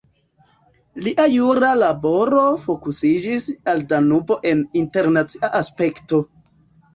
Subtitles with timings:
[1.07, 6.23] Lia jura laboro fokusiĝis al Danubo en internacia aspekto.